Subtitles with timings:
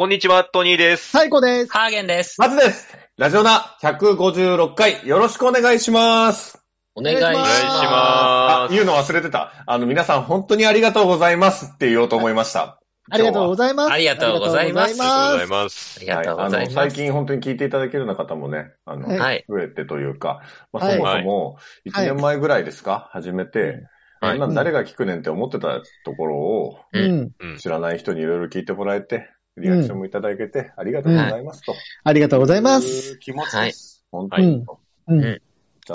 [0.00, 1.10] こんにちは、トニーです。
[1.10, 1.72] 最高です。
[1.72, 2.40] ハーゲンです。
[2.40, 2.96] まずです。
[3.18, 6.58] ラジオナ156回よろしくお願いします。
[6.94, 7.34] お願いします。
[7.34, 8.72] お願いしあま、す。
[8.72, 9.52] 言うの忘れてた。
[9.66, 12.80] あの、皆さん本当にありがとうございますって言おうと思いました。
[13.10, 13.92] ありがとうございます。
[13.92, 16.00] ありがとうございますありがとうございますあ。
[16.00, 16.74] りがとうございます。
[16.74, 19.44] 最近本当に聞いていただけるような方もね、あの、はいはい。
[19.50, 20.40] 増えてというか、
[20.72, 23.80] まあ、はいそもそも、1年前ぐらいですか、始めて、はい
[24.22, 27.32] こんなん誰が聞くねんって思ってたところを、うん。
[27.38, 27.56] うん。
[27.58, 29.28] 知らない人にいろいろ聞いてもらえて、
[29.60, 31.74] リアクションもいただけて、ありがとうございますと。
[32.04, 33.14] ありがとうございまいす。
[33.14, 34.04] う気持ちです。
[34.10, 34.64] 本当に。
[35.08, 35.42] うん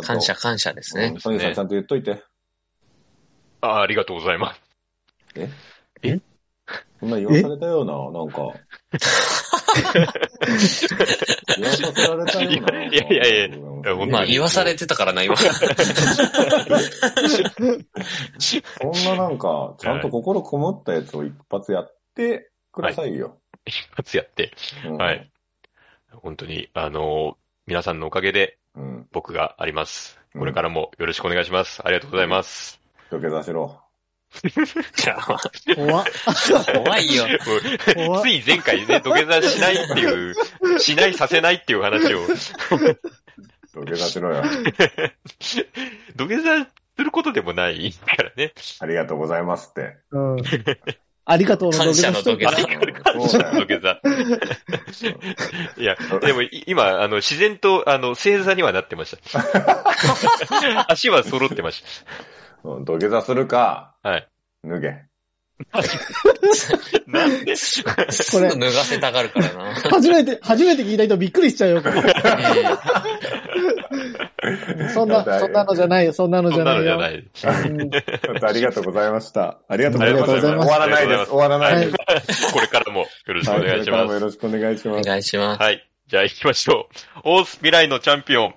[0.02, 1.20] 感謝感謝ですねうん。
[1.22, 2.24] ソニーさんちゃんと言っといて。
[3.62, 4.62] あありがとうございます。
[7.00, 8.54] そんな言わされたような、なんか。
[11.58, 12.84] 言わさせられたような。
[12.86, 13.58] いやいやいや
[14.08, 15.36] まあ言わされてたからな、今。
[15.38, 15.54] そ
[18.90, 23.40] んななんか、ちゃんと心こもったやつを一発やってくださいよ。
[23.70, 24.54] 一発やって。
[24.86, 25.30] うんはい。
[26.12, 27.38] 本当に、あの、
[27.68, 29.08] 皆さんのおかげでうん。
[29.12, 30.20] 僕があります。
[30.20, 31.82] うんこれからもよろしくお願いします。
[31.82, 32.82] ありがとうございます。
[33.10, 33.80] 土下座しろ。
[35.76, 36.06] 怖っ。
[36.84, 37.26] 怖いよ。
[38.22, 42.28] つい前回ね、土下座しないっていう、しないさせないっていう話を、
[43.74, 44.44] 土下座しろよ。
[46.18, 48.54] 土下座することでもないからね。
[48.80, 49.96] ありがとうございますって。
[50.12, 50.38] うん。
[51.26, 52.58] ありがとうの感謝の土下座
[53.16, 53.66] うんそうだよ。
[53.66, 54.00] 土下座。
[55.82, 60.86] いや、でもい今、あの、自然と、あの、正座にはなってました。
[60.92, 61.84] 足は揃ってまし
[62.64, 64.10] うん土下座するか、た。
[64.10, 64.28] はい。
[64.64, 65.06] 脱げ。
[67.08, 69.74] なんですぐ脱がせたがるからな。
[69.76, 71.82] 初めて、初めて聞いた人びっくりしちゃうよ。
[71.82, 72.02] これ
[74.94, 76.14] そんな、そんなのじゃないよ。
[76.14, 76.98] そんなのじそんなゃないよ。
[76.98, 77.02] の
[77.34, 78.44] じゃない。
[78.44, 79.60] ありがとうございました。
[79.68, 81.30] ありがとうございます終わらないです。
[81.32, 81.92] 終わらないで
[82.34, 82.52] す。
[82.54, 84.14] これからもよろしくお願いしはこれからもます。
[84.14, 85.08] よろしくお願いしおます。
[85.08, 85.62] 願いします。
[85.62, 85.88] はい。
[86.08, 87.20] じゃあ行きましょう。
[87.24, 88.56] オース未来のチャンピオン。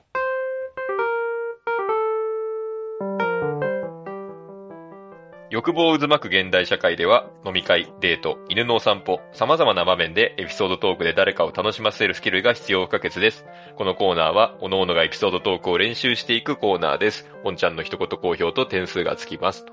[5.51, 13.47] 欲望を渦巻く現代社会では、飲み会、デート、犬のお散歩、様々な場面でエピソードトークで誰かを楽しませるスキルが必要不可欠です。
[13.77, 17.31] このコーナーは、各々がエピソードトークを練習していくコーナーです。
[17.45, 19.65] おんちゃんの一言好評と点数がつきます。
[19.65, 19.73] と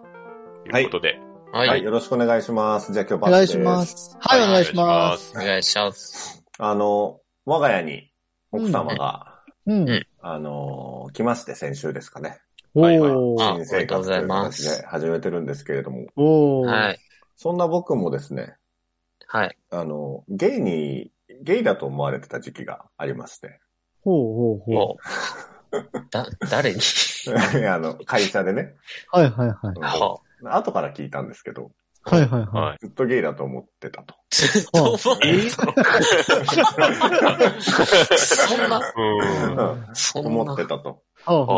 [0.77, 1.19] いうことで。
[1.51, 1.83] ははい、い。
[1.83, 2.93] よろしくお願いします。
[2.93, 3.57] じゃあ今日お願いし。
[3.57, 4.17] ます。
[4.21, 5.33] はい、お願いします。
[5.35, 6.41] お願いします。
[6.57, 8.11] あの、我が家に
[8.51, 9.89] 奥様が、うん。
[9.89, 12.39] うんあの、来まして先週ですかね。
[12.75, 13.41] おはいはいー。
[13.41, 16.67] あ新生活というおめでとうございま形すで始めてるんですけれども、おー。
[16.67, 16.99] はい。
[17.35, 18.55] そんな僕もですね、
[19.27, 19.57] はい。
[19.71, 23.59] あの、ゲイに、ゲイだと思われてた時期がありまして、
[24.03, 26.07] ほうほうほう。
[26.11, 26.79] だ、誰に？
[27.67, 28.75] あの、会社でね、
[29.11, 29.57] はいはいはい。
[29.75, 31.71] うんは後から聞いたんですけど、
[32.07, 32.77] はいはいははい。
[32.79, 34.13] ずっとゲイだと思ってたと。
[34.29, 35.07] ずっと思って
[35.55, 35.65] た
[38.17, 39.17] そんな、うん。
[39.57, 40.29] うんそんな。
[40.29, 41.01] 思ってたと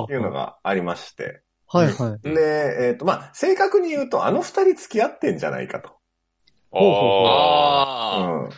[0.10, 0.14] い。
[0.14, 1.96] うのがありまして、はいはい。
[2.24, 5.90] うんで、えっ、と、まあ、正確に言うと、あの二人付き合ってんじゃないかと。
[6.72, 8.50] ああ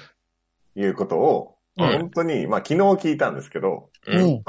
[0.76, 0.82] うん。
[0.82, 2.80] いうことを、うん本当に、まあ、昨日
[3.10, 4.12] 聞いたんですけど、あ。
[4.12, 4.44] ううん。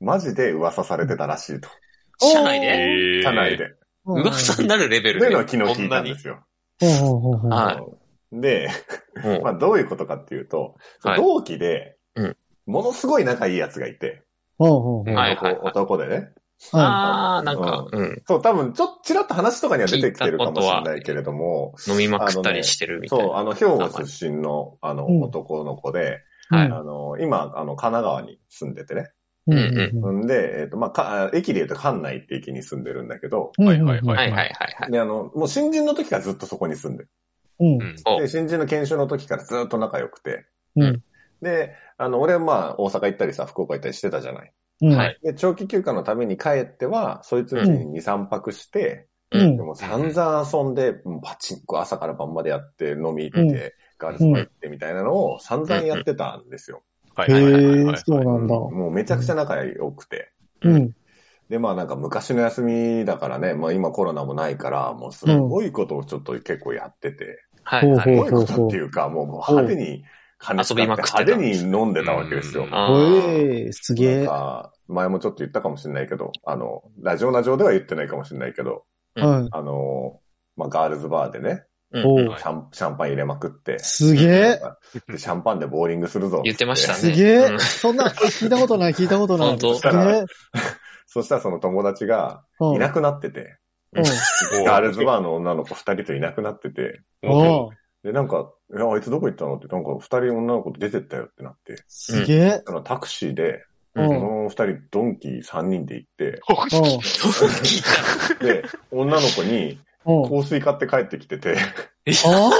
[0.00, 1.68] マジで噂されてたらしいと。
[2.20, 2.66] 社内で？
[2.66, 3.56] えー社内。
[3.56, 3.74] で。
[4.04, 5.26] 噂になるレベルで？
[5.26, 6.44] というのを昨日聞いたんですよ。
[6.80, 7.50] ほうほうほうほう。
[7.50, 7.98] はいうん
[8.30, 8.68] で、
[9.24, 14.22] うん まあ、どういうことかっていうと、はい同期でうん、ものすごい仲いい奴がいて、
[14.58, 16.32] 男でね。
[16.72, 18.22] はああ、なんか、うん。
[18.26, 23.38] そう、多分、ちょっとちらっと話とかには出てきてるかもしれないけれども、飲みまくったりしてるみたいそう、な。
[23.38, 26.54] あの、兵庫出身の、あの、うん男の子で、い。
[26.54, 29.12] はいあの、今、あの、神奈川に住んでてね。
[29.48, 33.66] うんうんんで、えっ、と、まあ、か、駅で言うと関内って駅に住んでるんだけど、うん。
[33.66, 34.90] はいはいはいはいはいはいはい。
[34.92, 37.10] で、あの、もう新人の時からずっとそこに住んでる。
[37.60, 37.76] うんう。
[37.78, 37.96] ん。
[38.04, 41.02] おで、新人の研修の時からずっと仲良くて、うん。
[41.40, 44.52] で、あの、俺はまあ、大阪行ったりさ、福岡行ったりしてたじゃない。
[44.82, 44.96] うん。
[44.96, 56.82] はいで、長期休暇のために帰っては、そいつ家に2、3泊して、うんでも散々遊んで、パチンコ朝から晩までやって、飲み行って、ガールズバー行ってみたいなのを散々やってたんですよ。
[57.18, 58.04] はいへはいはいはいえは、い。
[58.06, 58.54] そうなんだ。
[58.74, 60.32] もうめちゃくちゃ仲良くて。
[60.62, 60.94] うん。
[61.48, 68.02] で、まあなんか昔の休みだからね、まあ今コロナもないから、もうすごいことをちょっと結構やってて、はいはい。
[68.02, 70.04] すごいことっていうか、もうもう派手に
[70.38, 72.68] 金使って遊びまくってた派手に飲んでたわけですよ。
[72.70, 74.24] うんあおーえ、すげなんえ。
[74.24, 78.84] か、前もちょっと言ったかもしれないけど、あの、ラジオナ上では言ってないかもしれないけど、
[79.14, 79.52] はい。
[79.52, 80.20] あの、
[80.56, 84.60] まあ、ガールズバーでね、うんシャンシャンパン入れまくって、すげえ。
[85.08, 86.42] でシャンパンでボーリングするぞ。
[86.44, 86.98] 言ってましたね。
[86.98, 87.54] すげえう。
[87.54, 89.48] んそんな、聞いたことない、聞いたことない。
[89.48, 90.24] 本当すげえ。
[91.06, 93.58] そしたらその友達がうんいなくなってて、
[93.92, 94.04] うん。
[94.64, 97.00] ガールズバーの女の子二人といなくなってて、
[98.04, 102.62] で、なんか、え、あいつどこ行ったのって、なんか二人女の子と出てったよってなって、すげえ。
[102.66, 103.64] あのタクシーで、
[103.94, 106.40] うんその二人ドンキ三人で行って。
[108.40, 109.87] で、女の子にうん。
[110.08, 111.56] 香水買って帰ってきてて、
[112.24, 112.50] あ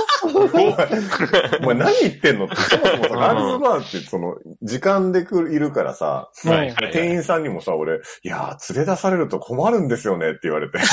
[1.62, 6.92] お前何言ってんのって、そもそもさ、うんガールズバーって その、時間で来るいるからさ、うんはいはい。
[6.92, 10.78] 店員さんにもさ、俺、いやー、連れ出されると困るんですよねって言われて。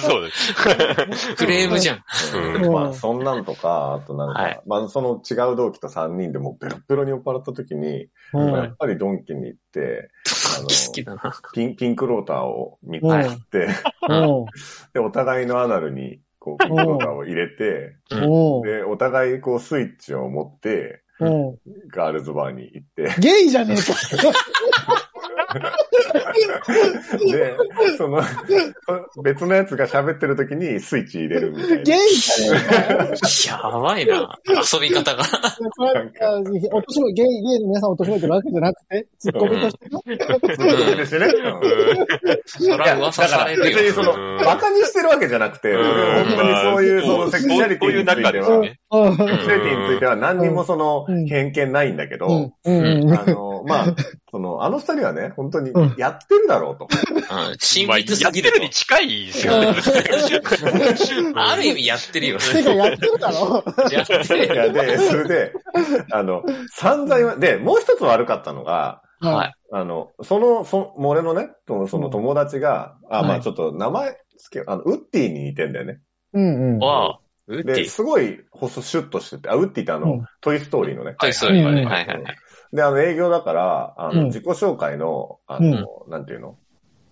[0.00, 0.54] そうです。
[1.36, 2.02] クレームじゃん。
[2.64, 2.72] うん。
[2.72, 4.60] まあ、そんなんとか、あとなんか、はい。
[4.66, 8.52] まあ、その違う同期と3人でもうベロッベロに酔っ払った時に、うん。
[8.52, 10.10] やっぱりドンキに行って、
[10.56, 11.40] あの好きだな。
[11.52, 13.68] ピン、ピンクローターを3つ買って、
[14.08, 14.46] うん。
[14.92, 18.62] で、お互いのアナルに、こう、ピンクローターを入れて、うん。
[18.62, 21.58] で、お互い、こう、スイッチを持って、うん。
[21.88, 23.94] ガールズバーに行って、ゲイじゃねえか。
[27.30, 27.56] で、
[27.96, 28.22] その、
[29.22, 31.76] 別のやつが喋ってる時にスイッチ入れるみたいな。
[31.82, 32.60] ゲイじゃね。
[33.46, 34.38] やばいな。
[34.46, 35.24] 遊び方が。
[36.72, 41.26] おとしめ、ゲイ、ゲイの皆さんをおとしめてるわけじゃなくて、ツッコミとしてのそうですね。
[41.26, 41.84] うん
[42.46, 43.76] そら噂されるよ。
[43.76, 48.62] 別にそのうん、バカにしてるわけじゃなくて、うん本当にそういう、その、セクシャリテそういうィについては。
[48.62, 48.76] セ
[49.38, 52.52] クシャリティについては何にもそのうん、偏見ないんだけど。
[52.64, 53.96] あの、まあ、
[54.34, 56.88] その、あの二人はね、本当にうんやってるだろうと。
[56.90, 57.16] う
[57.52, 59.74] ん親まあ、密すぎるやってるに近いですよね。
[59.80, 61.38] と。
[61.40, 62.38] ある意味やってるよ。
[62.40, 63.64] てか、やってるだろ。
[63.92, 65.52] やってるいや、で、それで、
[66.10, 66.42] あの、
[66.72, 69.54] 散々で、もう一つ悪かったのが、はい。
[69.70, 76.00] あの、その、そ、もう俺のね、そのその友達が、あ、まはいあちょっと名前つけ、あの、ウッディに似てんだよね。
[76.32, 76.78] うんうん。
[76.80, 77.88] わあ、ウッデで、ィ。
[77.88, 81.14] すごい細、シュッとしてて、あ、ウッディってあの、うんトイストーリーのね。
[81.20, 82.36] トイストーリーうんはいはいはい。
[82.74, 84.26] で、あの、営業だから、あの、うん。
[84.26, 86.58] 自己紹介の、あの、なんていうの？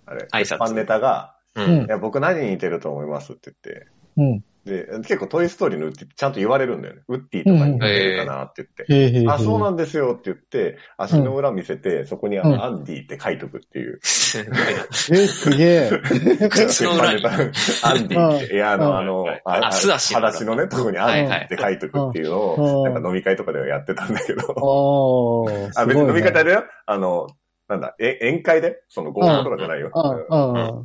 [0.07, 0.41] あれ、挨拶。
[0.41, 1.61] 鉄板ネタが、い。
[1.89, 3.87] や、僕何に似てると思いますって言って、
[4.17, 4.45] うん。
[4.65, 7.03] で、結構トイストーリーのウッディってちゃんと言われるんだよね。
[7.09, 9.29] ウッディとかに似てるかなって言って。
[9.29, 13.99] あ、そうなんですよって言って、足の裏見せて、そこにあの、うんアンディって書いとくっていう。
[13.99, 15.91] え、すげえ。
[16.49, 17.25] 靴の裏に。
[17.27, 25.47] アンディって、いや、あの、あの、裸足のね、とこにアンディって書いとくっていうのを、うんなんか飲み会とかではやってたんだけど。
[25.75, 26.45] あ、別に飲み方で。
[26.45, 26.65] でよ。
[26.87, 27.27] あの、
[27.69, 29.91] なんだ、え、宴会でその合コンとかじゃないよ。
[29.95, 30.83] うん、うん、あ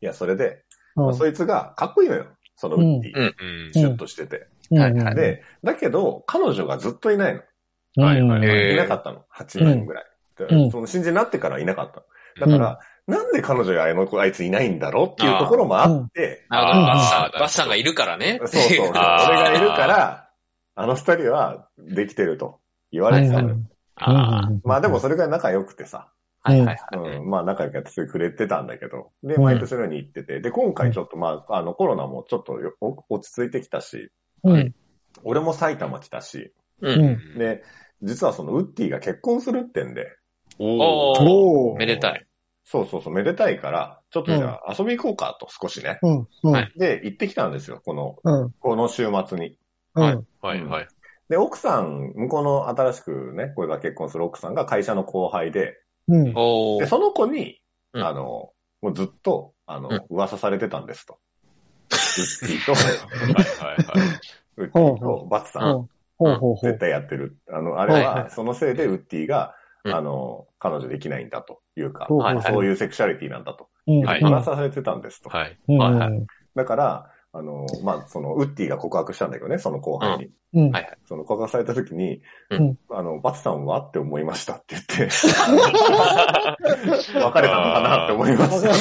[0.00, 0.62] いや、それで、
[0.96, 1.14] うん。
[1.14, 2.26] そいつがかっこいいのよ。
[2.56, 3.12] そのウッディ。
[3.14, 4.46] うんうんシュッとしてて。
[4.70, 7.40] うんはいはいで、だけど、彼女がずっといないの。
[7.98, 9.24] うんはいはいいなかったの。
[9.34, 10.04] 8年ぐらい。
[10.38, 12.00] でうんその新人になってからいなかった
[12.46, 12.52] の。
[12.52, 16.86] だから、なんで彼女やあの子あいついないんだろうっていうところもあって、なるほど。
[16.86, 18.38] あーバスさん、なるほどバスさんがいるからね。
[18.40, 18.88] そうそうそう。
[18.88, 20.30] 俺あーがいるから、
[20.74, 22.60] あの二人はできてると
[22.92, 23.56] 言われてたのよ。
[23.96, 26.15] あまあでもそれぐらい仲良くてさ、あ、
[26.46, 27.16] はいはいはい。
[27.18, 32.74] うん、まあ仲良くやってくれてたんだけど、で、毎年のように行ってて、で、今回ちょっとまあ、あのコロナもちょっとよ
[33.08, 34.10] 落ち着いてきたし、
[34.44, 34.74] うん。
[35.24, 36.88] 俺も埼玉来たし、う。
[36.88, 37.04] うん
[37.34, 37.38] ん。
[37.38, 37.64] で、
[38.02, 40.06] 実はそのウッディが結婚するってんで、
[40.58, 41.76] おーお。
[41.76, 42.26] めでたい。
[42.64, 45.98] そうそうそう、めでたいから、ちょっとじゃあ遊び行こうかと少しね。
[46.02, 46.28] うん。
[46.44, 46.52] うん。
[46.52, 48.50] はいで、行ってきたんですよ、この、うん。
[48.60, 49.58] この週末に。
[49.94, 50.26] うん。
[50.40, 50.88] はいはい。
[51.28, 55.74] で、奥さん、向こうの新しくね、これが結婚する奥さんが会社の後輩で、
[56.08, 56.24] うん。
[56.78, 57.60] でその子に、
[57.92, 58.50] うんあの、
[58.82, 61.18] もうずっと、あの、うん噂されてたんですと。
[61.90, 64.08] ウッディと、はいはいはい。
[64.56, 65.88] ウッディとバツさん、ほう
[66.18, 66.56] ほうほうほう。
[66.70, 67.36] 絶対やってる。
[67.50, 73.68] あの、あれはそのせいでウッディが、うんあの、彼女できないんだというか、そういうセクシャリティなんだと。
[73.86, 75.28] 噂されてたんですと。
[75.28, 75.58] はい。
[76.56, 80.30] だから、あの、まあ、その、ウッディが告白したんだけどね、その後輩に。
[80.54, 80.70] うん。
[80.70, 80.98] はいはい。
[81.06, 82.78] その告白された時に、うん。
[82.90, 85.26] あの、バツさんはって思いましたって言って、 別
[87.14, 88.72] れたのかなって思いました。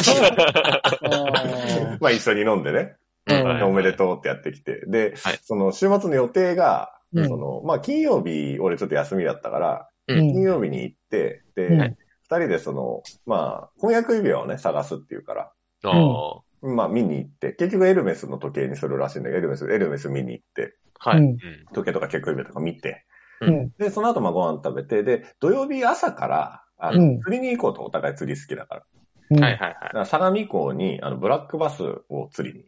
[1.04, 4.86] あ まあ一緒に飲んでね、ーはいおめでとうってやってきて。
[4.88, 5.40] で、はい。
[5.42, 7.28] その週末の予定が、うん。
[7.28, 10.20] その、まあ金曜日、俺ちょっと休みだったから、うん。
[10.34, 11.98] 金曜日に行って、で、二、うん。
[12.30, 15.52] 人でその、まあ、婚約指輪をね、探すっていうから、
[15.84, 16.45] ああ。
[16.62, 21.20] まあ見に行って、結局エルメスの時計にするらしいんだけど、エルメス、エルメス見に行って、はい。
[21.20, 21.26] うん。
[21.26, 21.38] うん。
[21.74, 23.06] 時計とか結婚指輪とか見て、
[23.42, 23.72] うん。
[23.78, 28.84] で、その後まあご飯食べて、で、土曜日朝から、あの、うん釣りに行こうとお互い釣り好きだから。
[29.32, 29.44] うん。
[29.44, 32.66] はいはいはい相模港に、あの、ブラックバスを釣りに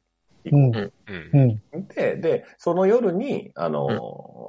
[0.52, 0.76] うん。
[0.76, 0.92] うん。
[1.74, 1.88] うん。
[1.88, 3.88] で、で、その夜に、あの、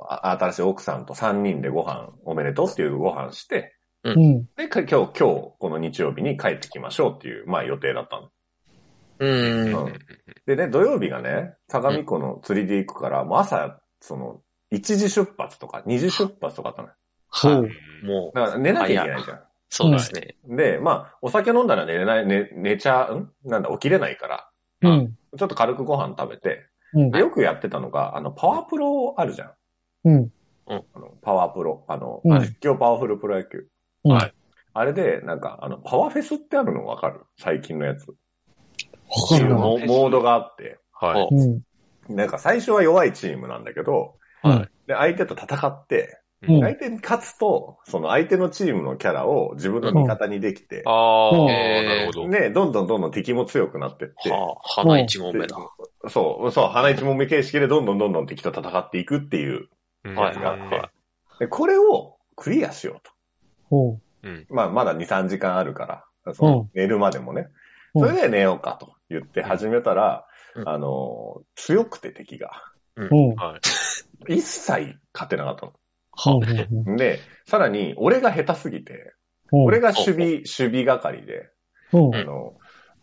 [0.09, 4.47] あ新しい奥さんと3人でご飯、おめでとうっていうご飯して、うん。
[4.57, 8.31] で、か今日、今日、この日曜日に帰ってきましょうっていう、まあ予定だったの。
[9.19, 9.75] うん。
[9.75, 9.93] うん
[10.47, 14.41] でね、土曜日がね、相模湖の釣りで行くから、もう朝、その、
[14.73, 16.95] 1時出発とか、2時出発とかあったのよ。
[17.29, 17.69] ほう。
[18.07, 19.41] もう、だから寝なきゃいけないじゃん。
[19.69, 20.37] そうですね。
[20.47, 23.33] で、まあ、お酒飲んだら寝れない、寝、寝ちゃう、ん？
[23.45, 24.51] なんだ、起きれないから、
[24.83, 25.17] うん。
[25.37, 29.53] ちょっと軽くご飯食べて、うんでよくやってたのが、あの、パワープロあるじゃん。
[30.05, 30.33] うん。
[30.67, 31.85] あのパワープロ。
[31.89, 33.67] あの、うん実況パワフルプロ野球。
[34.05, 34.35] うんはい
[34.75, 37.21] あれで、なんか、あの、パワーフェスってあるのわかる？
[37.39, 38.15] 最近のやつ。
[39.09, 39.57] わかるな。
[39.57, 40.79] モモードがあって。
[40.93, 41.29] はい。
[41.31, 41.63] うん。
[42.09, 52.29] なんか最初は弱いチームなんだけど、はいで、相手と戦って、うん相手に勝つと、その相手のチームのキャラを自分の味方にできて、ああ、うんなるほど。
[52.29, 55.57] ね、どんどんどんどん敵も強くなってって、はあ、花一問目だ。
[55.57, 59.69] でそう、そう、花一問目形式でどんどんどんどん敵と戦っていくっていう
[60.05, 60.91] うんはいやつがあって、はい
[61.41, 63.13] でこれをクリアしようと。
[63.69, 64.29] ほう。
[64.29, 64.47] うん。
[64.49, 67.43] まあ、まだ2、3時間あるから、その寝るまでもね。
[67.43, 67.49] うん
[67.97, 70.25] それで寝ようかと言って始めたら、
[70.55, 72.51] うんあの、強くて敵が。
[72.97, 73.35] うん。
[73.35, 73.61] はい。
[74.35, 75.73] 一切勝てなかった。
[76.71, 76.97] の。
[76.97, 79.15] で、さらに、俺が下手すぎて。
[79.53, 81.51] 俺が守備、守備係で。
[81.93, 82.57] あの、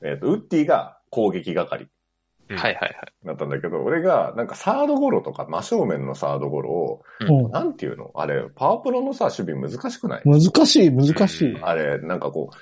[0.03, 1.87] えっ、と、ウッディが攻撃係
[2.49, 2.93] うんはいはいはい。
[3.25, 8.11] だったんだけど、俺が、なんかサードゴロとか、真正面のサードゴロを、ほなんていうの？
[8.13, 10.29] あれ、パワープロのさ、守備難しくない、う。
[10.29, 11.57] 難しい、難しい。
[11.61, 12.55] あれ、なんかこう、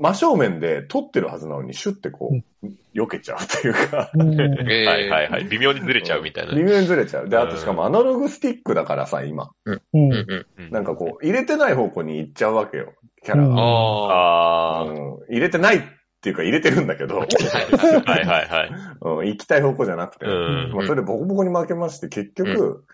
[0.00, 2.30] 真正面で取ってるはずなのに、シュッてこ
[2.62, 4.40] う、避けちゃうというか、うん。
[4.70, 5.44] えはいはいはい。
[5.44, 6.54] 微妙にずれちゃうみたいな。
[6.54, 7.28] 微妙にずれちゃう。
[7.28, 9.50] で、あうんとしかもアナログスティックだからさ、今。
[9.66, 10.46] うんうんうん。
[10.58, 13.62] うんなんかこう、入れてない方向に行っちゃうわけよ、キャラうんが。
[13.62, 15.80] あうん入れてないっ
[16.22, 17.26] ていうか入れてるんだけど、あ。
[18.10, 18.70] はいはいはい。
[19.02, 20.24] うん行きたい方向じゃなくて。
[20.24, 22.84] うんまあ、それでボコボコに負けまして、結局、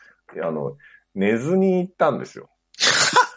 [0.42, 0.76] あの、
[1.14, 2.48] 寝ずに行ったんですよ。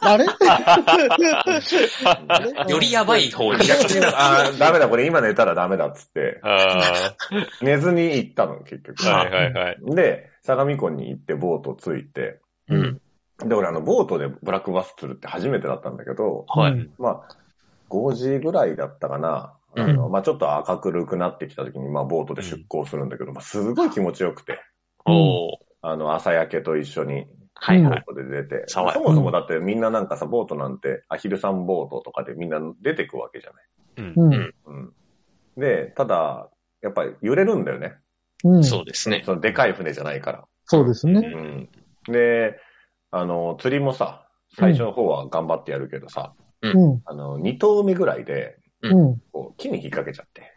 [0.01, 0.25] あれ？
[2.68, 3.65] よりやばい方に。
[3.65, 7.15] 逆にあーダメだ、これ今寝たらダメだっつって、あ
[7.62, 9.10] 寝ずに行ったの、結局。
[9.10, 9.20] あ。
[9.20, 9.77] はいはいはい。
[9.96, 12.39] で、相模湖に行ってボートついて、
[12.70, 13.01] うん。
[13.46, 16.72] で、俺あの、ボートでブラックバスするって初めてだったんだけど、はい。
[16.74, 17.22] うんまあ、
[17.89, 19.53] 5時ぐらいだったかな。
[19.75, 24.60] あの、まあ、ちょっと赤くるくなってきた時に、まあ、ボートで出港するんだけど、まあ、すごい気持ちよくて、
[25.06, 25.58] おー。
[25.82, 27.27] あの、朝焼けと一緒に、
[27.62, 28.04] はいはい。
[28.08, 33.66] トで出て、そもそもだってみんななんかさ、ボートなんて、アヒルさんボートとかでみんな出てくわけじゃない。
[33.98, 34.13] うん。
[34.16, 34.54] うん。
[34.66, 34.94] うん。
[35.58, 36.50] で、ただ、
[36.82, 37.96] やっぱり揺れるんだよね。
[38.44, 38.63] うん。
[38.63, 39.24] そうですね。
[39.25, 40.46] そのでかい船じゃないから。
[40.66, 41.20] そうですね。
[42.08, 42.13] うん。
[42.13, 42.58] で、
[43.12, 47.01] あの、釣りもさ、最初の方は頑張ってやるけどさ、うん。
[47.06, 49.22] あの、二頭目ぐらいで、うん。
[49.32, 50.54] こう、木に引っ掛けちゃって。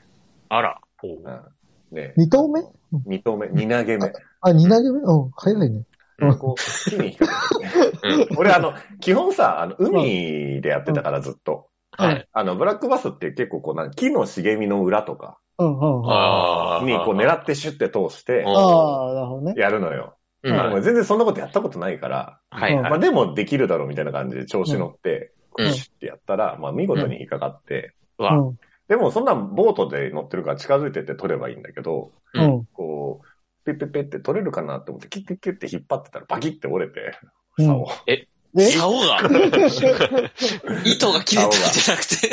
[0.49, 0.81] あら。
[1.03, 1.95] うん。
[1.95, 2.63] で、二投目？
[3.07, 4.13] 二頭目、二投げ目。
[4.41, 4.99] あ、二投げ目？
[5.01, 5.31] うん。
[5.37, 5.85] 早いね。
[6.19, 8.37] うんこう、木に引っ掛けて。
[8.37, 11.69] 俺あの、基本さ、あの、海でやってたからずっと。
[11.97, 12.29] はい。
[12.33, 15.79] あの、ブラックバスって結構こう、なんか木の茂みの裏とかうん。
[15.79, 16.11] うん。
[16.11, 16.85] あああ。
[16.85, 19.55] にこう狙ってシュッて通してうんあ、なるほどね。
[19.57, 20.17] やるのよ。
[20.45, 22.91] うんまあ全然そんなことやったことないから、はいはい。
[22.91, 28.59] まあでもできるだろうみたいな感じで調子乗って、うんシュッてやったら、まあ見事に引っかかって、うん。
[28.89, 32.65] でもそんなんボートで乗ってるから近づいてって取ればいいんだけど、うん。
[32.73, 33.27] こう、
[33.65, 37.01] ペッペッペッって取れるかなって思って、キュッキュッキュッって引っ張ってたらバキって折れて、
[37.59, 37.87] うん竿。
[38.55, 39.21] で、竿が、
[40.85, 42.31] 糸が切れたんじゃなくて？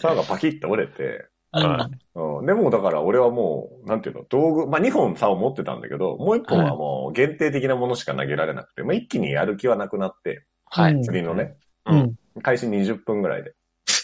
[0.00, 11.00] 竿がバキって折れて、はうん、でもだから俺はもう、なんていうの、道具、まあ2本竿持ってたんだけど、もう1本はもう限定的なものしか投げられなくて、まあ一気にやる気はなくなって、はい。
[11.02, 11.56] 釣りのね、
[11.86, 12.14] うん。
[12.42, 13.54] 開始20分ぐらいで。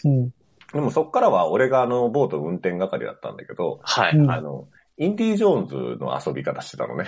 [0.04, 0.30] うん。
[0.72, 4.16] でもそっからは俺があの、ボート運転係だったんだけど、はい。
[4.16, 7.06] うんあの、インディ・ジョーンズの遊び方してたのね。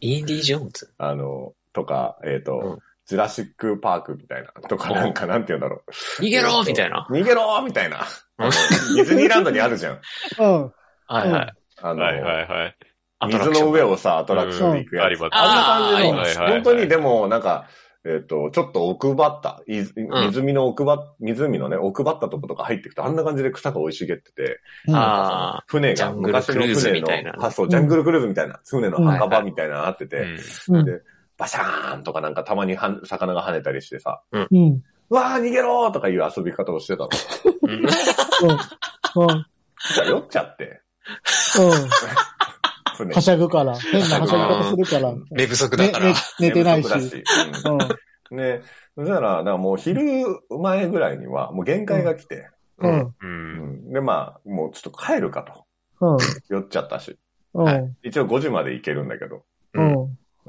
[0.00, 0.92] インディ・ジョーンズ？
[0.98, 5.90] あの、とか、えっ、と、うんジュラシック・パークみたいな、とかなんかなんて言うんだろう。
[6.22, 7.08] 逃げろみたいな。
[7.10, 8.06] 逃げろーみたいな。
[8.38, 10.00] ディズニーランドにあるじゃん。
[10.38, 10.72] うん。
[11.08, 11.52] はいはい。
[11.82, 12.76] あの、はいはいはい。
[13.26, 15.04] 水の上をさ、アトラクションで行くやつ。
[15.04, 17.66] うんありますあんな感じの、あーあります本当にでも、なんか、
[18.04, 24.96] えっ、と、ちょっと奥ばった、湖の奥ば、湖のね、奥ばったとことか入っていくと、あんな感じで草が生い茂ってて、うん。
[24.96, 27.08] あ船が、昔の船の、
[27.44, 30.36] あ、そう、ジャングルクルーズみたいな、船の墓場みたいなのあってて、
[30.68, 30.84] うん。
[30.86, 31.02] で、
[31.36, 34.82] バシャーンとかなんかたまにはん魚が跳ねたりしてさ、うん。
[35.10, 37.08] うわー逃げろーとかいう遊び方をしてたの。
[37.62, 37.70] うん。
[37.72, 37.82] うん。
[37.82, 39.46] うん。
[40.08, 40.80] 酔っちゃって、
[43.04, 43.78] 船はしゃぐから。
[43.78, 45.14] 変なはしゃぎ方するから。
[45.30, 46.14] 寝不足だね、からね。
[46.38, 46.88] 寝てないし。
[46.88, 47.22] 眠く
[47.62, 47.80] だうん。
[47.80, 47.84] う
[48.34, 48.36] ん。
[48.36, 48.62] ね、
[48.96, 50.02] そしたら、だからもう昼
[50.50, 53.00] 前ぐらいには、もう限界が来て、うん。
[53.00, 53.14] う。
[53.20, 53.92] うんん。
[53.92, 55.64] で、まあ、もうちょっと帰るかと。
[56.00, 56.18] うん。
[56.48, 57.18] 酔っちゃったし。
[57.54, 57.96] うん。
[58.02, 59.44] 一応5時まで行けるんだけど。
[59.74, 59.82] う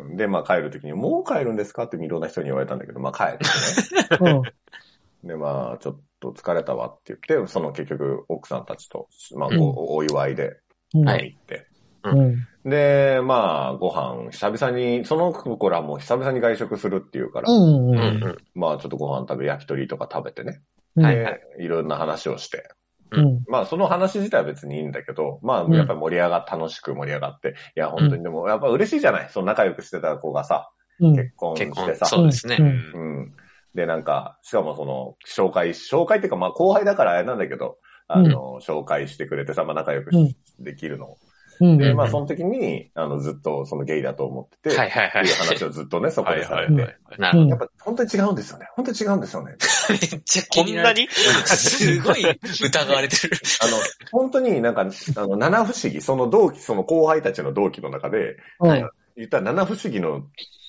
[0.03, 0.15] ん。
[0.15, 4.31] で、まあ帰るときに、もう帰るんですかっていろんな人に言われたんだけど、まあ帰ってね。
[4.31, 4.41] うん。
[5.27, 10.57] で、まあ、ちょっと疲れたわって言って、その結局、奥さんたちと、まあ、うんおお祝いで
[10.93, 11.05] うん。
[11.05, 11.67] はい行って。
[12.03, 12.69] うん。
[12.69, 17.91] で、まあ、ご飯、久々に、その頃はもう久々に外食するっていうから、うん。
[17.91, 18.37] うん。
[18.53, 20.61] まあ、ちょっとご飯食べ、焼き鳥とか食べてね。
[20.95, 21.05] うん。
[21.05, 22.69] はいで、いろんな話をして。
[23.11, 23.43] うん。
[23.47, 31.15] まあその話自体は別にいいんだけど、まうんあやっぱり盛り上がっ楽しく盛り上がって、いや本当にでもやっぱ嬉しいじゃないその仲良くしてた子がさ、うん。
[31.15, 32.05] 結婚してさ。
[32.05, 32.63] そうですねう。
[32.63, 32.67] ん。
[32.67, 33.33] うん。
[33.75, 37.77] で、なんか、しかもその、紹介、紹介っていうかまあ後輩だからあれなんだけど、
[38.07, 40.11] あの、紹介してくれてさ、まあ仲良く
[40.59, 41.17] できるの。
[41.61, 41.77] うん。
[41.77, 46.95] で、うんまあその時に、あの、ずっとそのゲイだと思ってて、はいはいはいっていう話をずっとね、 そこはいでされて、はいはい。
[47.19, 47.49] なるほど。
[47.49, 48.67] やっぱ本当に違うんですよね。
[48.75, 49.55] 本当に違うんですよね。
[49.89, 51.01] めっちゃ気こんなになる。
[51.01, 51.07] に
[51.45, 53.37] すごい疑われてる。
[53.61, 53.77] あの、
[54.11, 58.89] 本当になんか、あの、七不思議、その同期、その後輩たちの同期の中で、うん。
[59.17, 60.23] 言ったら七不思議の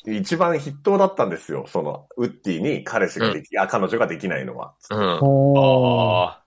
[0.04, 1.64] 一番筆頭だったんですよ。
[1.68, 4.74] その、ウッディに彼氏ができ、あ、彼女ができないのは。
[4.90, 5.18] うん。
[5.22, 6.28] おー。
[6.28, 6.41] あ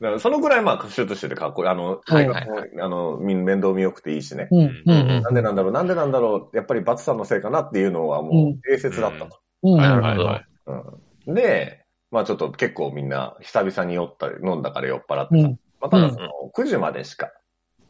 [0.00, 1.68] だからそのぐらいまあ、シュートしててかっこいい。
[1.68, 2.46] あの、はいはい
[2.80, 4.48] あの、み面倒見よくていいしね。
[4.50, 4.60] うん。
[4.60, 4.72] うん。
[4.86, 9.40] うんなんでなんだろう、なんでなんだろう、やっぱりバツさんのせいかなっていうのはもう、定説だったと。
[9.62, 9.80] うん。
[9.80, 9.94] あ。
[9.94, 10.02] うん。
[10.02, 10.46] はいはいはい。
[10.66, 15.48] うんで、まあちょっと結構みんな久々に酔ったり、飲んだから酔っ払ってさ。
[15.48, 15.58] うん。
[15.80, 17.30] まあただその、9時までしか。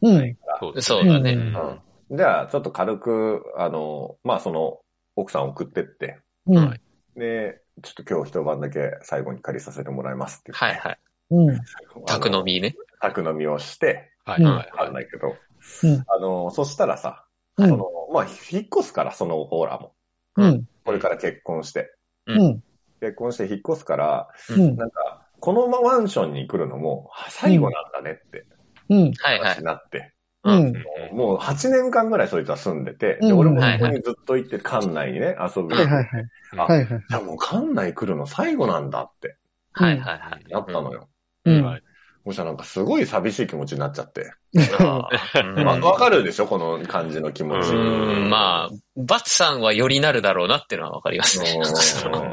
[0.01, 0.37] うん。
[0.81, 1.33] そうだね。
[1.33, 2.17] うんうん。
[2.17, 4.79] じゃあ、ちょっと軽く、あの、まあその、
[5.15, 6.79] 奥さん送ってって、うん。
[7.15, 10.65] で、ちょっと今日一晩だけ最後に借りさせてもらいますって言って。
[10.65, 10.99] はいはい。
[11.31, 11.59] うん。
[12.05, 12.75] 宅飲みね。
[12.99, 15.35] 宅飲みをして、はいはいわかんないけど、
[15.83, 17.25] うんあの、そしたらさ、
[17.57, 19.93] うんその、まあ、引っ越すから、その子らも。
[20.37, 20.67] うん。
[20.85, 21.93] これから結婚して。
[22.27, 22.63] うん。
[22.99, 24.75] 結婚して引っ越すから、うん。
[24.75, 28.45] なんか、このマンションに来るのも最後なんだねって
[28.89, 29.11] うん。
[29.13, 29.63] はいはい。
[29.63, 30.13] なって。
[30.43, 30.73] うん。
[31.11, 35.85] もう8年間ぐらいそいつは住んでて、で、うん俺もはいはいここにずっと行って館内にね、遊びに行って。
[35.85, 36.25] はいはいはい。
[36.57, 36.99] あはいはい。
[37.09, 39.37] いや、もう館内来るの最後なんだって、
[39.73, 40.51] はいはいはい。
[40.51, 41.09] なったのよ。
[41.45, 41.63] うん。
[41.63, 41.83] はい
[42.23, 44.31] そしなんかすごい寂しい気持ちになっちゃって。
[44.79, 47.73] あーうんまあ、わかるでしょこの感じの気持ち。
[47.73, 51.57] ううん、まあ、バツさんはよりなるだろうなっていうのはわかりますね。
[51.57, 52.31] うん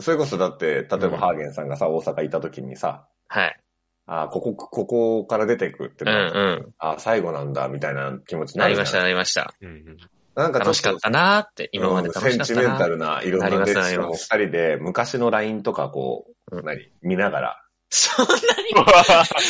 [0.00, 3.60] それこそだって、例えばハーゲンさんがさ、大阪いた時にさ、はい。
[4.06, 6.74] あここ、ここから出ていくってうんなうん。
[6.78, 9.54] あ最後なんだ、みたいな気持ちになりました、なりました。
[9.62, 9.96] うんうん
[10.34, 17.62] なんか楽しかったなーって、今まで楽しかったセンチメンタなルないろんななりますデッションをなります二人で昔の LINE とかこう、うん何見ながら。
[17.90, 18.38] そんなに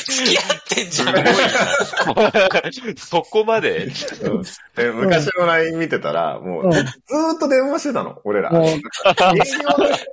[0.07, 1.07] 付き合ってんじゃ
[2.93, 2.97] ん。
[2.97, 3.89] そこまで？
[4.77, 6.85] で昔の LINE 見てたら、もうんうずー
[7.37, 8.51] っと電話してたの、俺ら。
[8.53, 9.45] 営業で、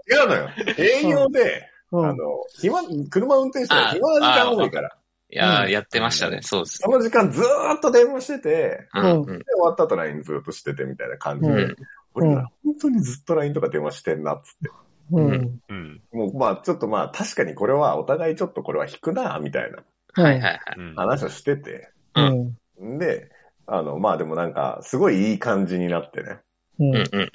[0.09, 0.49] 違うのよ。
[0.77, 2.15] 営業で、うんあの、
[2.59, 4.95] 暇、車運転してたら暇な時間多いから。
[5.29, 6.39] いやー、やってましたね。
[6.41, 6.77] そうです。
[6.79, 9.25] その時間ずーっと電話してて、うんうん。
[9.25, 11.75] で、終わった後 LINE ずーっとしててみたいな感じで、うん
[12.17, 14.69] 俺ら本当にずっと LINE とか電話してんなっつって。
[15.11, 15.59] うん。
[15.69, 16.01] うん。
[16.11, 20.59] もうまあちょっとまあ確かにこれはお互いちょっとこれは引くなみたいなはいはいはい。
[20.77, 21.89] うん話をしてて。
[22.15, 22.97] うん。
[22.97, 23.29] で、
[23.67, 26.39] あの、まあでもなんかすごいいい感じになってね。
[26.79, 26.95] うん。
[26.95, 27.31] うんうん。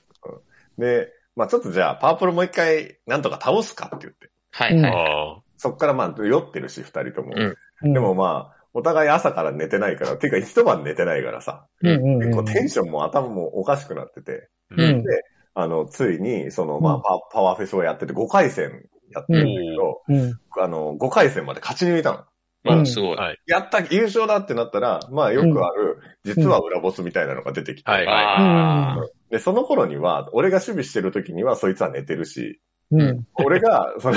[0.78, 4.26] で、まあちょっとじゃあパープルもう一回なんとか倒すかって言って。
[4.26, 4.92] うんはいはい。
[4.92, 7.32] あそっからまあ酔ってるし二人とも。
[7.36, 7.92] うんうん。
[7.92, 12.18] でもまあ、お互い朝から寝てないから、ていうか一晩寝てないからさ、うん、うん。
[12.18, 14.74] 結構テンションも頭もおかしくなってて、あ。
[14.76, 20.40] うんで、あの、ついに、その、まあ、パパワーフェスをやってて5回戦やってるんだけど、うん。
[20.58, 22.18] あの、5回戦まで勝ち抜いたの。
[22.18, 22.24] うん
[22.66, 23.16] あ、すごい。
[23.16, 23.38] はい。
[23.46, 28.96] やった、優勝だってなったら、まあよくある、実は裏ボスみたいなのが出てきて、はいあ
[29.30, 32.60] で、その頃には、俺が守備してる時にはそいつは寝てるし、
[32.90, 33.26] うん。
[33.34, 34.16] 俺が、その、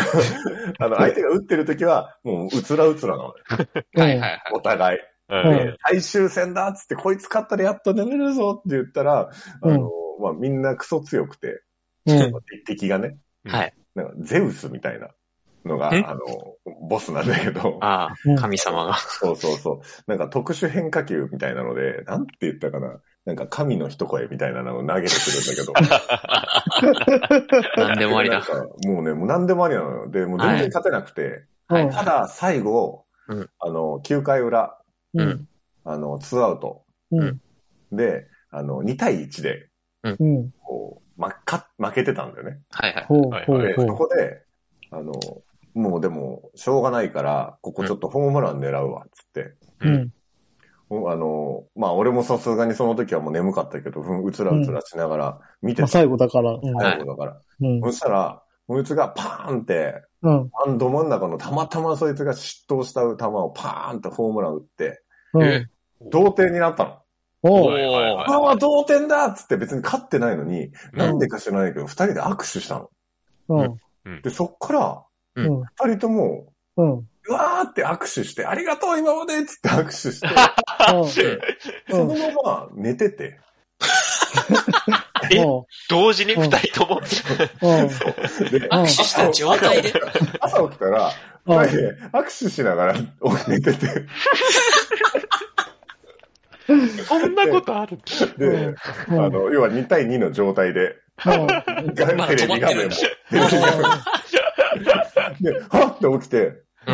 [0.80, 3.36] あの、 相手が打ってる時は、もう、うつらうつらなのは
[3.96, 4.42] いはいはい。
[4.54, 5.00] お互い。
[5.00, 5.04] うん
[5.50, 9.30] で、最終戦だっつって、こいつ勝ったらやっと寝れるぞって言ったら、
[9.62, 9.90] あの、
[10.22, 11.64] まあ、みんなクソ強くて、
[12.06, 12.34] うん。
[12.66, 13.74] 敵がね、はい。
[13.96, 15.10] なんか、ゼウスみたいな
[15.66, 16.04] のが、え？
[16.06, 16.20] あの、
[16.90, 18.98] ボスなんだけど、あうんあ、神様が。
[18.98, 19.82] そうそうそう。
[20.08, 23.00] なんか特殊変化球みたいなので、なんて言ったかな。
[23.26, 25.74] なんか神の一声みたいなのを投げてくるんだけど。
[27.88, 28.46] なんでもありだなん。
[28.46, 30.10] かもうね、もう何でもありなのよ。
[30.10, 31.46] で、もう全然勝てなくて。
[31.68, 34.78] はいただ、最後、うんあの、9回裏、
[35.14, 35.48] うん。
[35.86, 37.42] あの、2アウトうん。
[37.92, 39.70] で、あの、2対1で、
[40.04, 40.52] うん。
[40.62, 42.60] こう、ま、か、負けてたんだよね。
[42.72, 43.06] はいはい。
[43.06, 44.08] ほうはいで、そほうほう。
[44.10, 44.44] こで、
[44.92, 45.14] あの、
[45.74, 49.56] もうでも、しょうがないから、ここちょっとホームラン狙うわ、つって。
[49.82, 50.14] うん。
[51.10, 55.82] あの、まあ、俺もさすがにその時はもう眠かったけど、うつらうつらしながら見てた。
[55.84, 56.52] まあ、最後だから。
[56.52, 56.80] うん。
[56.80, 57.42] 最後だから。
[57.62, 57.82] うん。
[57.82, 60.52] そしたら、こいつがパーンって、うん。
[60.54, 65.02] あんど真ん中のたまたまそいつが嫉妬した球をパーンってホームラン打って、
[65.34, 65.68] うんえ。
[66.02, 66.98] 同点になったの。
[67.44, 68.26] おうはいはいはい。
[68.28, 70.72] ああ、同点だっつって別に勝ってないのに、ん。
[70.94, 72.90] なんでか知らないけど、二人で握手したの。
[73.50, 74.22] うん。
[74.22, 75.04] で、そっから、
[75.36, 75.62] うん。
[75.62, 77.08] 二人とも、うん。
[77.26, 80.28] うわーって握手して、ありがとう今までっつって握手して、
[81.90, 83.40] そのまま寝てて、
[85.32, 85.66] えうん。
[85.90, 87.00] 同時に二人とも？
[87.00, 87.88] うん。
[87.88, 89.94] で、握手した状態で。
[90.42, 91.12] 朝起きたら、
[91.46, 91.60] うん。
[91.60, 92.96] 二人で握手しながら
[93.48, 93.88] 寝てて、
[97.06, 98.00] そんなことある？
[98.38, 99.20] で、うん。
[99.20, 102.94] あの、要は2対2の状態で、テレビ画面も、テレビ画面も。
[105.42, 106.94] で、はって起きて、う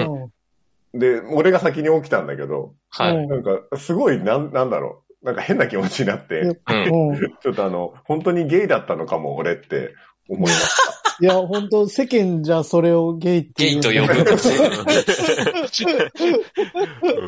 [0.97, 0.99] ん。
[0.99, 3.15] で、俺が先に起きたんだけど、はい。
[3.15, 3.27] うん。
[3.27, 5.25] なんか、すごい、なん、なんだろう。
[5.25, 9.93] なんか変な気持ちになって、ちょっとあの、本当にゲイだったのかも、俺って
[10.29, 14.08] 思いましいや、本当世間じゃそれをゲイってゲイと呼ぶ。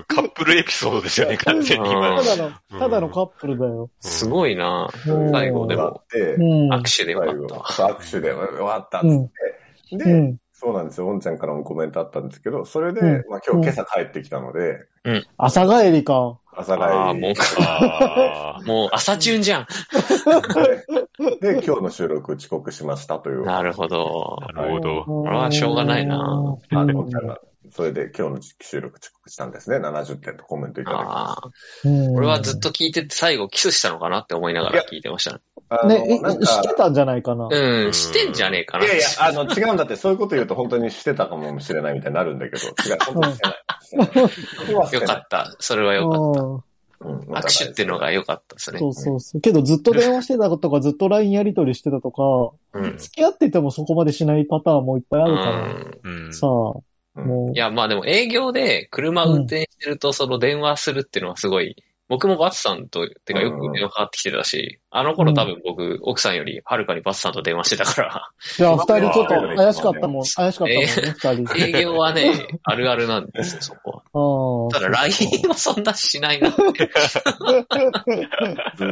[0.08, 3.90] カップルエピソードですよね、完全に今うんただの、ただのカップルだよ。
[4.00, 6.02] すごいなうん最後でも。
[6.14, 7.64] 握手でよか最後、ったわ。
[8.00, 9.08] 握手で終わったって。
[9.98, 10.38] で、うん。
[10.54, 11.08] そうなんですよ。
[11.08, 14.80] おんちゃんからもコメントあったんですけど、それで、うんまあ今日今朝帰ってきたので、
[15.38, 16.38] 朝帰りか。
[16.54, 19.68] 朝ああ、帰もあう、もう 朝チュンじゃん。
[21.30, 23.46] りで、今日の収録遅刻しましたという。
[23.46, 24.40] なるほど。
[24.52, 25.04] ーなるほど。
[25.06, 27.08] これはしょうがないなあの、
[27.72, 29.78] それで今日の収録遅刻したんですね。
[29.78, 31.52] 70点とコメントいただきまああ。
[31.86, 35.40] うん俺はずっと聞いてて最後キスしたのかなって思いながら聞いてましたね。
[35.86, 37.48] ね、えなんか知ってたんじゃないかな。
[37.50, 38.86] うん、してんじゃねえかな。
[38.86, 44.92] いやいや、あの、違うんだって、そういうこと言うと本当にしてたかもしれないみたいになるんだけど、違う、本当にしてない。
[45.02, 45.56] よかった。
[45.60, 46.71] それはよかっうん
[47.04, 47.42] うんた。
[47.42, 48.90] 握手ってのが良かったですねそ。
[48.90, 49.42] うそうそう。
[49.42, 52.98] けどずっと電話してたとか、ずっと LINE やり取りしてたとか、うん。
[52.98, 55.52] 付き合っててもそこまでしないパターンもいっぱいあるから。
[56.04, 56.34] うんうん。
[56.34, 57.58] さあ、うんもうい。
[57.58, 61.76] や、まあでも営業で車運転してるとその電話するっていうのはすごい、
[62.12, 70.24] 僕もバツさんと、てかよく電話かかってきてたし、あの頃多分僕、奥さんよりはるかにバツさんと電話してたから、いや、二人ちょっと怪しかったもん。
[70.36, 71.80] 怪しかったもんね、二人。
[71.80, 74.72] 営業はね、あるあるなんですよ、そこは。
[74.74, 76.90] ただ LINE はそんなしないなって。
[78.76, 78.92] ずっ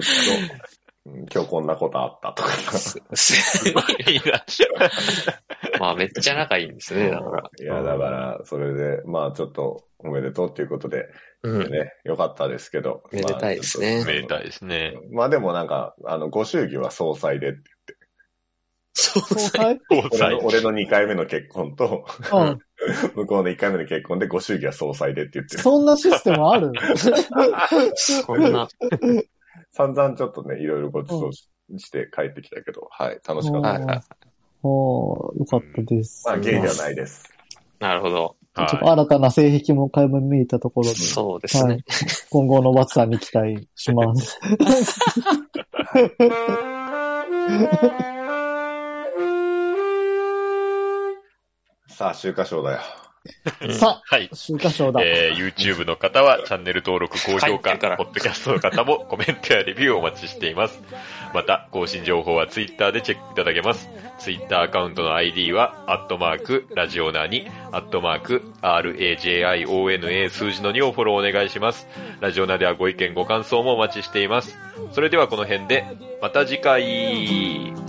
[1.32, 2.78] 今日こんなことあったとか。
[2.78, 4.14] すすごい。
[4.14, 4.44] いいな。
[5.80, 7.50] まあめっちゃ仲いいんですね、だから。
[7.60, 11.08] いや、だから、それで、まあちょっと、おめでとうっていうことで、
[11.44, 11.72] うん。
[11.72, 13.04] ね、よかったですけど。
[13.12, 14.94] めでたいですねまあめでたいですね。
[15.12, 17.60] まあでもなんか、あの、ご祝儀は総裁でって
[18.94, 19.80] そう総裁？
[19.90, 20.46] 交際俺の、。
[20.46, 22.60] 俺の2回目の結婚と、うん。
[23.16, 25.64] 向こうの1回目の結婚でご祝儀は総裁でって言ってる。
[25.64, 26.72] そんなシステムある？
[27.96, 28.68] そんな。
[29.72, 33.70] 散々ちょっとね、いろいろご馳走しして帰ってきたけど、はい、楽しかった。
[33.70, 34.02] はいはい。
[34.64, 36.24] おーよかったです。
[36.28, 37.32] まあ、ゲイではないです。
[37.80, 38.36] なるほど。
[38.56, 41.84] ちょっとは新たな性癖も垣間見えたところで、そうですねはい。
[42.30, 44.40] 今後のバツさんに期待します。
[51.88, 52.80] さあ、週刊賞だよ。
[53.72, 54.16] さい。
[54.16, 54.36] はいあ、。
[54.36, 55.02] 週刊賞だ。
[55.04, 60.82] えー、YouTube の方はチャンネル登録、高評価、ポッドキャストの方もコメントやレビューをお待ちしています。
[61.34, 63.90] また、更新情報は Twitter でチェックいただけます。
[64.20, 71.88] Twitter アカウントの ID は、アットマーク、ラジオナに、アットマーク、RAJIONA 数字の2をフォローお願いします。
[72.20, 74.58] ラジオナではご意見、ご感想もお待ちしています。
[74.94, 75.86] それではこの辺で、
[76.22, 77.89] また次回。